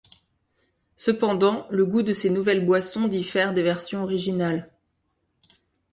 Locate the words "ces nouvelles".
2.13-2.65